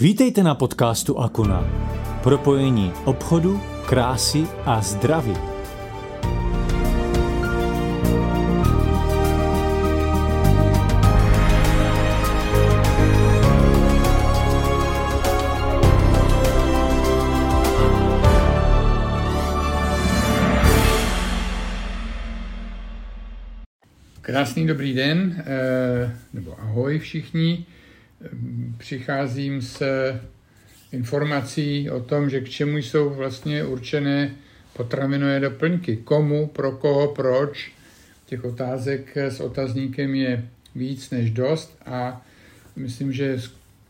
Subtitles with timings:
[0.00, 1.66] Vítejte na podcastu Akuna.
[2.22, 5.34] Propojení obchodu, krásy a zdraví.
[24.20, 27.66] Krásný dobrý den, eh, nebo ahoj všichni.
[28.78, 29.82] Přicházím s
[30.92, 34.34] informací o tom, že k čemu jsou vlastně určené
[34.72, 35.96] potravinové doplňky.
[35.96, 37.72] Komu, pro koho, proč.
[38.26, 42.26] Těch otázek s otazníkem je víc než dost a
[42.76, 43.38] myslím, že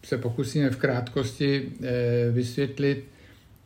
[0.05, 3.05] se pokusíme v krátkosti eh, vysvětlit,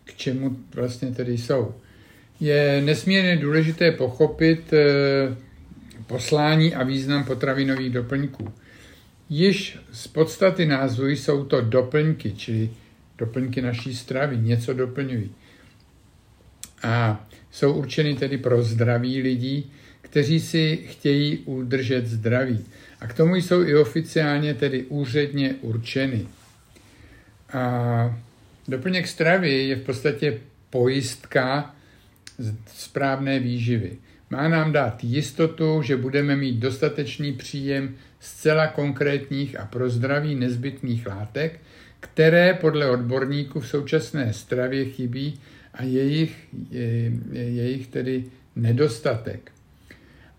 [0.05, 1.75] k čemu vlastně tedy jsou.
[2.41, 5.37] Je nesmírně důležité pochopit eh,
[6.07, 8.53] poslání a význam potravinových doplňků.
[9.35, 12.71] Již z podstaty názvu jsou to doplňky, čili
[13.19, 15.31] doplňky naší stravy, něco doplňují.
[16.83, 22.65] A jsou určeny tedy pro zdraví lidí, kteří si chtějí udržet zdraví.
[23.01, 26.27] A k tomu jsou i oficiálně, tedy úředně určeny.
[27.53, 28.21] A
[28.69, 31.75] doplněk stravy je v podstatě pojistka
[32.67, 33.99] správné výživy.
[34.33, 41.07] Má nám dát jistotu, že budeme mít dostatečný příjem zcela konkrétních a pro zdraví nezbytných
[41.07, 41.61] látek,
[42.01, 45.41] které podle odborníků v současné stravě chybí
[45.75, 48.25] a jejich, je, jejich tedy
[48.57, 49.53] nedostatek.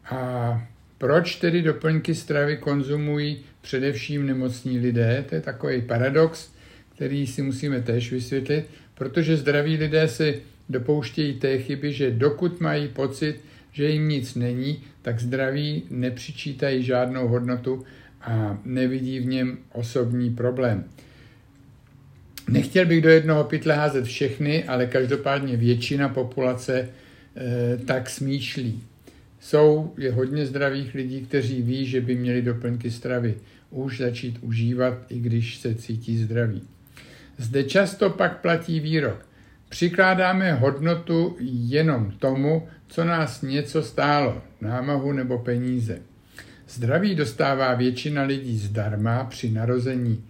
[0.10, 5.26] A proč tedy doplňky stravy konzumují především nemocní lidé?
[5.30, 6.52] To je takový paradox,
[6.96, 12.88] který si musíme též vysvětlit, protože zdraví lidé si dopouštějí té chyby, že dokud mají
[12.88, 17.84] pocit, že jim nic není, tak zdraví nepřičítají žádnou hodnotu
[18.22, 20.84] a nevidí v něm osobní problém.
[22.50, 26.90] Nechtěl bych do jednoho pytle házet všechny, ale každopádně většina populace e,
[27.78, 28.84] tak smýšlí.
[29.40, 33.36] Jsou, je hodně zdravých lidí, kteří ví, že by měli doplňky stravy
[33.70, 36.62] už začít užívat, i když se cítí zdraví.
[37.38, 39.26] Zde často pak platí výrok.
[39.74, 46.02] Přikládáme hodnotu jenom tomu, co nás něco stálo, námahu nebo peníze.
[46.70, 50.24] Zdraví dostává většina lidí zdarma při narození.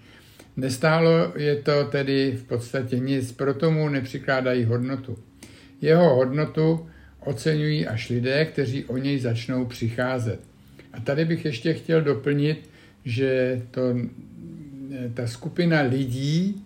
[0.57, 5.17] Nestálo je to tedy v podstatě nic, proto mu nepřikládají hodnotu.
[5.81, 6.87] Jeho hodnotu
[7.19, 10.39] oceňují až lidé, kteří o něj začnou přicházet.
[10.93, 12.69] A tady bych ještě chtěl doplnit,
[13.05, 13.81] že to,
[15.13, 16.65] ta skupina lidí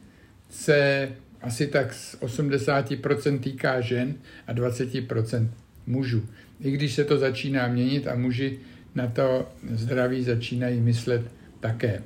[0.49, 1.09] se
[1.41, 4.15] asi tak z 80% týká žen
[4.47, 5.49] a 20%
[5.87, 6.25] mužů.
[6.61, 8.59] I když se to začíná měnit a muži
[8.95, 11.21] na to zdraví začínají myslet
[11.59, 12.03] také.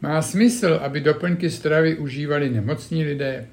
[0.00, 3.46] Má smysl, aby doplňky stravy užívali nemocní lidé?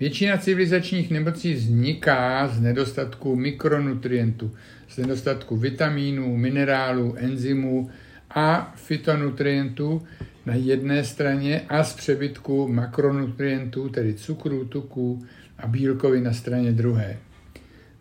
[0.00, 4.54] Většina civilizačních nemocí vzniká z nedostatku mikronutrientů,
[4.88, 7.90] z nedostatku vitamínů, minerálů, enzymů
[8.34, 10.02] a fitonutrientů
[10.46, 15.26] na jedné straně a z přebytku makronutrientů, tedy cukru, tuků
[15.58, 17.16] a bílkovin na straně druhé.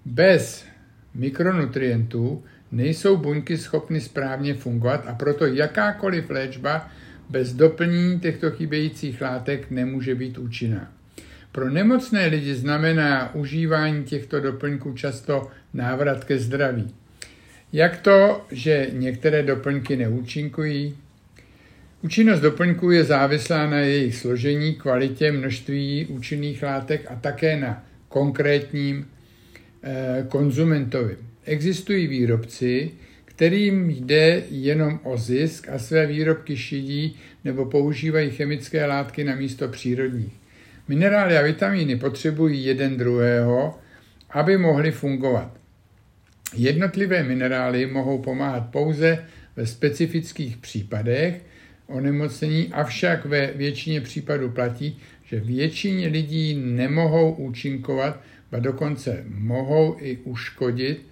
[0.06, 0.66] Bez
[1.14, 6.90] mikronutrientů nejsou buňky schopny správně fungovat a proto jakákoliv léčba
[7.30, 10.91] bez doplnění těchto chybějících látek nemůže být účinná.
[11.52, 16.94] Pro nemocné lidi znamená užívání těchto doplňků často návrat ke zdraví.
[17.74, 20.98] Jak to, že některé doplňky neúčinkují?
[22.02, 29.08] Účinnost doplňků je závislá na jejich složení, kvalitě, množství účinných látek a také na konkrétním
[29.84, 31.18] eh, konzumentovi.
[31.46, 32.92] Existují výrobci,
[33.26, 39.68] kterým jde jenom o zisk a své výrobky šidí nebo používají chemické látky na místo
[39.68, 40.34] přírodních.
[40.88, 43.80] Minerály a vitamíny potřebují jeden druhého,
[44.30, 45.61] aby mohly fungovat.
[46.54, 49.26] Jednotlivé minerály mohou pomáhat pouze
[49.56, 51.42] ve specifických případech
[51.88, 58.20] onemocnění, avšak ve většině případů platí, že většině lidí nemohou účinkovat,
[58.52, 61.06] a dokonce mohou i uškodit,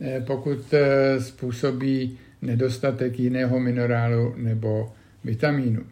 [0.00, 4.92] eh, pokud eh, způsobí nedostatek jiného minerálu nebo
[5.24, 5.82] vitamínu.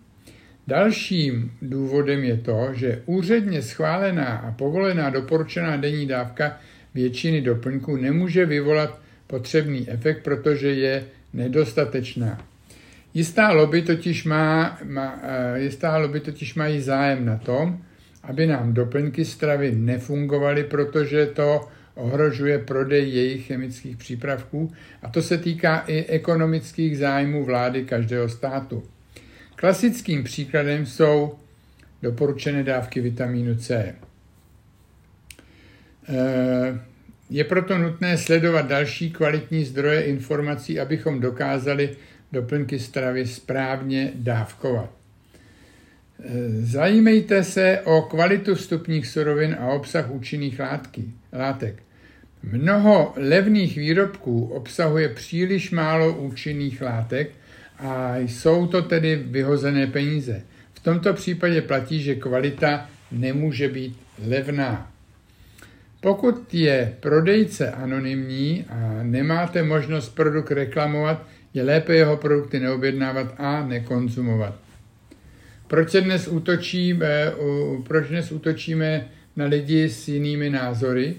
[0.66, 6.58] Dalším důvodem je to, že úředně schválená a povolená doporučená denní dávka
[6.94, 12.46] většiny doplňků nemůže vyvolat potřebný efekt, protože je nedostatečná.
[13.14, 17.82] Jistá lobby totiž, má, má, eh, jistá lobby totiž mají zájem na tom,
[18.22, 24.72] aby nám doplňky stravy nefungovaly, protože to ohrožuje prodej jejich chemických přípravků
[25.02, 28.82] a to se týká i ekonomických zájmů vlády každého státu.
[29.56, 31.34] Klasickým příkladem jsou
[32.02, 33.94] doporučené dávky vitamínu C.
[36.10, 36.78] Eh,
[37.30, 41.90] je proto nutné sledovat další kvalitní zdroje informací, abychom dokázali
[42.32, 44.90] doplňky stravy správně dávkovat.
[44.90, 51.82] Eh, zajímejte se o kvalitu vstupních surovin a obsah účinných látky, látek.
[52.42, 57.30] Mnoho levných výrobků obsahuje příliš málo účinných látek
[57.78, 60.42] a jsou to tedy vyhozené peníze.
[60.74, 63.96] V tomto případě platí, že kvalita nemůže být
[64.26, 64.92] levná.
[66.00, 73.66] Pokud je prodejce anonymní a nemáte možnost produkt reklamovat, je lépe jeho produkty neobjednávat a
[73.66, 74.54] nekonzumovat.
[75.66, 77.32] Proč, dnes útočíme,
[77.86, 81.14] proč dnes útočíme na lidi s jinými názory?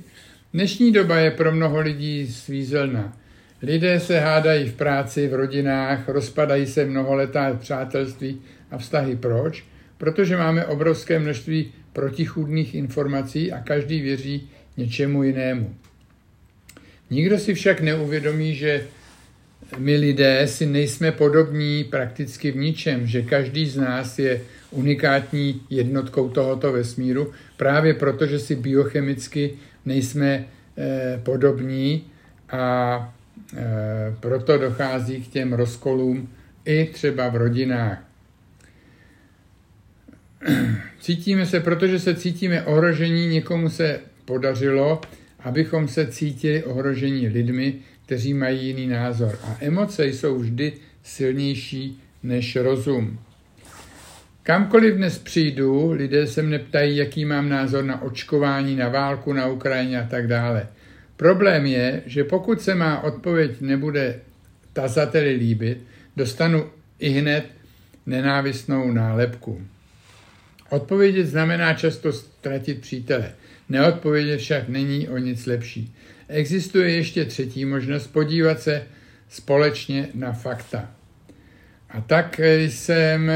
[0.54, 3.18] Dnešní doba je pro mnoho lidí svízelná.
[3.62, 8.42] Lidé se hádají v práci, v rodinách, rozpadají se mnoholetá přátelství
[8.72, 9.16] a vztahy.
[9.16, 9.66] Proč?
[9.98, 15.76] Protože máme obrovské množství protichůdných informací a každý věří něčemu jinému.
[17.10, 18.88] Nikdo si však neuvědomí, že
[19.78, 24.42] my lidé si nejsme podobní prakticky v ničem, že každý z nás je
[24.72, 29.54] unikátní jednotkou tohoto vesmíru, právě proto, že si biochemicky
[29.86, 30.46] nejsme
[30.78, 32.04] eh, podobní
[32.50, 33.14] a
[33.58, 36.30] eh, proto dochází k těm rozkolům
[36.66, 38.04] i třeba v rodinách.
[41.00, 45.02] Cítíme se, protože se cítíme ohrožení, někomu se podařilo,
[45.40, 47.74] abychom se cítili ohrožení lidmi,
[48.06, 49.40] kteří mají jiný názor.
[49.44, 50.74] A emoce jsou vždy
[51.04, 53.20] silnější než rozum.
[54.44, 59.48] Kamkoliv dnes přijdu, lidé se mne ptají, jaký mám názor na očkování, na válku na
[59.48, 60.68] Ukrajině a tak dále.
[61.18, 64.20] Problém je, že pokud se má odpověď nebude
[64.74, 65.78] tazateli líbit,
[66.16, 66.70] dostanu
[67.00, 67.46] i hned
[68.06, 69.62] nenávistnou nálepku.
[70.70, 73.32] Odpovědět znamená často ztratit přítele.
[73.72, 75.96] Neodpovědět však není o nic lepší.
[76.28, 78.84] Existuje ještě třetí možnost podívat se
[79.30, 80.92] společně na fakta.
[81.90, 83.32] A tak jsem,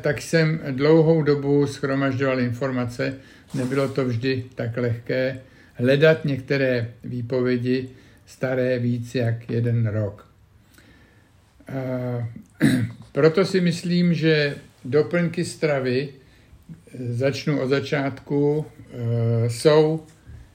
[0.00, 3.14] tak jsem dlouhou dobu schromažďoval informace,
[3.54, 5.40] nebylo to vždy tak lehké,
[5.74, 7.88] hledat některé výpovědi
[8.26, 10.28] staré víc jak jeden rok.
[13.12, 16.08] Proto si myslím, že doplňky stravy,
[17.08, 20.06] začnu od začátku, e, jsou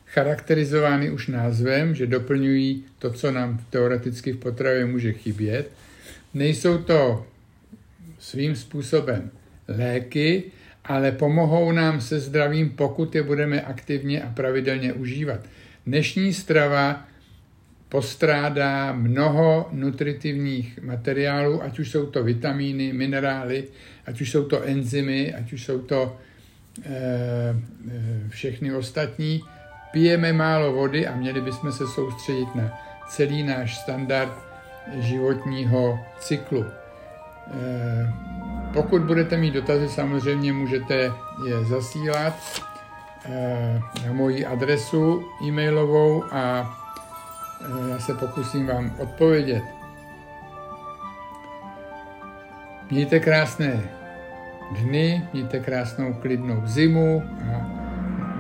[0.06, 5.72] charakterizovány už názvem, že doplňují to, co nám teoreticky v potravě může chybět.
[6.34, 7.26] Nejsou to
[8.20, 9.32] svým způsobem
[9.68, 10.44] léky,
[10.86, 15.40] ale pomohou nám se zdravím, pokud je budeme aktivně a pravidelně užívat.
[15.86, 17.09] Dnešní strava
[17.90, 23.64] postrádá mnoho nutritivních materiálů, ať už jsou to vitamíny, minerály,
[24.06, 26.18] ať už jsou to enzymy, ať už jsou to
[26.86, 27.56] e,
[28.30, 29.42] všechny ostatní.
[29.92, 34.34] Pijeme málo vody a měli bychom se soustředit na celý náš standard
[35.00, 36.66] životního cyklu.
[36.66, 38.14] E,
[38.74, 41.12] pokud budete mít dotazy, samozřejmě můžete
[41.48, 42.34] je zasílat
[43.26, 46.76] e, na moji adresu e-mailovou a
[47.90, 49.64] já se pokusím vám odpovědět.
[52.92, 53.84] Mějte krásné
[54.82, 57.80] dny, mějte krásnou klidnou zimu a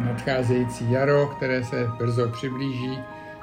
[0.05, 2.99] nadcházející jaro, které se brzo přiblíží.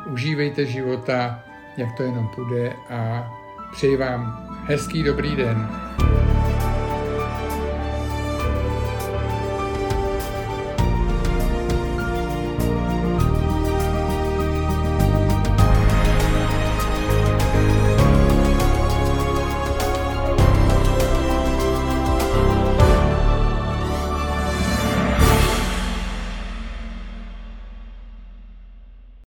[0.07, 1.43] Užívejte života,
[1.77, 3.33] jak to jenom půjde a
[3.73, 5.86] přeji vám hezký dobrý den.